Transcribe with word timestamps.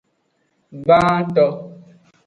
Gbanto. 0.81 1.45